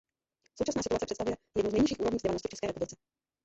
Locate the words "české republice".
2.51-2.95